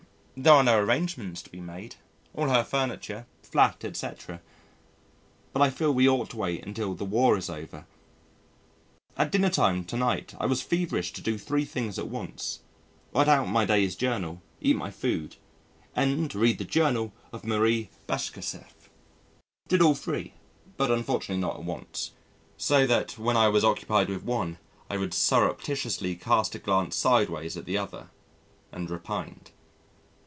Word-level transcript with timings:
There 0.37 0.53
are 0.53 0.63
no 0.63 0.79
arrangements 0.79 1.43
to 1.43 1.51
be 1.51 1.61
made. 1.61 1.97
All 2.33 2.49
her 2.49 2.63
furniture 2.63 3.27
flat, 3.43 3.85
etc. 3.85 4.41
But 5.53 5.61
I 5.61 5.69
feel 5.69 5.93
we 5.93 6.09
ought 6.09 6.31
to 6.31 6.37
wait 6.37 6.65
until 6.65 6.95
the 6.95 7.05
War 7.05 7.37
is 7.37 7.47
over. 7.47 7.85
At 9.15 9.31
dinner 9.31 9.51
time 9.51 9.83
to 9.85 9.97
night 9.97 10.33
I 10.39 10.47
was 10.47 10.63
feverish 10.63 11.13
to 11.13 11.21
do 11.21 11.37
three 11.37 11.63
things 11.65 11.99
at 11.99 12.07
once: 12.07 12.61
write 13.13 13.27
out 13.27 13.49
my 13.49 13.65
day's 13.65 13.95
Journal, 13.95 14.41
eat 14.61 14.75
my 14.75 14.89
food, 14.89 15.35
and 15.95 16.33
read 16.33 16.57
the 16.57 16.65
Journal 16.65 17.13
of 17.31 17.45
Marie 17.45 17.91
Bashkirtseff. 18.07 18.89
Did 19.67 19.83
all 19.83 19.93
three 19.93 20.33
but 20.75 20.89
unfortunately 20.89 21.39
not 21.41 21.57
at 21.59 21.65
once, 21.65 22.13
so 22.57 22.87
that 22.87 23.15
when 23.19 23.37
I 23.37 23.47
was 23.49 23.63
occupied 23.63 24.09
with 24.09 24.23
one 24.23 24.57
I 24.89 24.97
would 24.97 25.13
surreptitiously 25.13 26.15
cast 26.15 26.55
a 26.55 26.59
glance 26.59 26.95
sideways 26.95 27.57
at 27.57 27.65
the 27.65 27.77
other 27.77 28.09
and 28.71 28.89
repined. 28.89 29.51